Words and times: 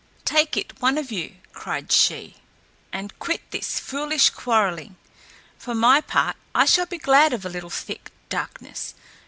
"Take 0.25 0.57
it, 0.57 0.81
one 0.81 0.97
of 0.97 1.11
you," 1.11 1.35
cried 1.53 1.91
she, 1.91 2.37
"and 2.91 3.13
quit 3.19 3.41
this 3.51 3.79
foolish 3.79 4.31
quarreling. 4.31 4.95
For 5.59 5.75
my 5.75 6.01
part, 6.01 6.37
I 6.55 6.65
shall 6.65 6.87
be 6.87 6.97
glad 6.97 7.33
of 7.33 7.45
a 7.45 7.49
little 7.49 7.69
thick 7.69 8.09
darkness. 8.27 8.95